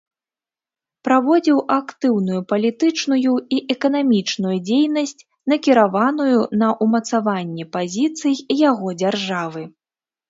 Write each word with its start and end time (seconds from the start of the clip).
Праводзіў 1.07 1.59
актыўную 1.79 2.39
палітычную 2.53 3.33
і 3.57 3.61
эканамічную 3.75 4.55
дзейнасць, 4.69 5.15
накіраваную 5.53 6.39
на 6.63 6.71
ўмацаванне 6.87 7.65
пазіцый 7.77 8.35
яго 8.69 8.87
дзяржавы. 9.05 9.63